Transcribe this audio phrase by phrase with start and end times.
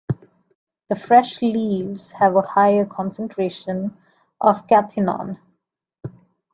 [0.89, 3.95] The fresh leaves have a higher concentration
[4.41, 5.37] of cathinone.